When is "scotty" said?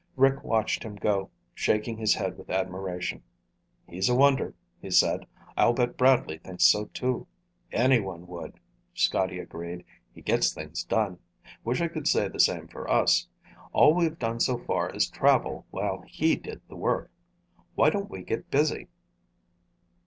8.95-9.37